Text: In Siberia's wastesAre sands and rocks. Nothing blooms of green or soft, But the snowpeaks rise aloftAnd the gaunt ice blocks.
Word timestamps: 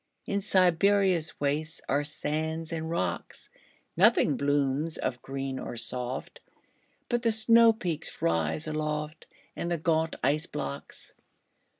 In 0.25 0.41
Siberia's 0.41 1.31
wastesAre 1.39 2.03
sands 2.07 2.71
and 2.71 2.89
rocks. 2.89 3.51
Nothing 3.95 4.35
blooms 4.35 4.97
of 4.97 5.21
green 5.21 5.59
or 5.59 5.77
soft, 5.77 6.39
But 7.07 7.21
the 7.21 7.29
snowpeaks 7.29 8.19
rise 8.19 8.65
aloftAnd 8.65 9.69
the 9.69 9.77
gaunt 9.77 10.15
ice 10.23 10.47
blocks. 10.47 11.13